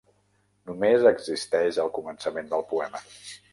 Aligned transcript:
Només 0.69 1.05
existeix 1.09 1.79
el 1.85 1.93
començament 1.99 2.53
del 2.57 2.67
poema. 2.75 3.07